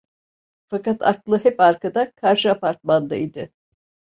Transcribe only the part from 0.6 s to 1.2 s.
Fakat